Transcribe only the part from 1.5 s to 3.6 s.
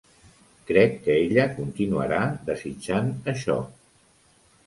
continuarà desitjant això.